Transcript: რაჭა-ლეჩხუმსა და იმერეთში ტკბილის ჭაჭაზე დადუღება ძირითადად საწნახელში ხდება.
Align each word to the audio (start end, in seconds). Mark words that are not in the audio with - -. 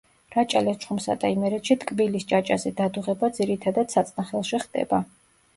რაჭა-ლეჩხუმსა 0.35 1.15
და 1.23 1.29
იმერეთში 1.33 1.77
ტკბილის 1.83 2.25
ჭაჭაზე 2.33 2.71
დადუღება 2.81 3.29
ძირითადად 3.39 3.97
საწნახელში 3.97 4.65
ხდება. 4.65 5.05